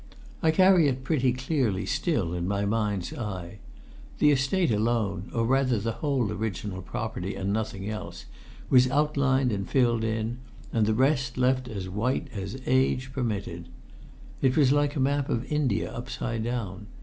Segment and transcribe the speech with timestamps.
[0.41, 3.59] I carry it pretty clearly still in my mind's eye.
[4.17, 8.25] The Estate alone, or rather the whole original property and nothing else,
[8.67, 10.39] was outlined and filled in,
[10.73, 13.69] and the rest left as white as age permitted.
[14.41, 16.87] It was like a map of India upside down.